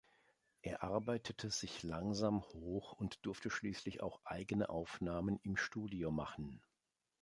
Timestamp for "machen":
6.09-6.59